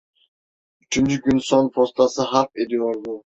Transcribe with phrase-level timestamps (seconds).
[0.81, 3.19] Üçüncü gün son postası harp ediyordu.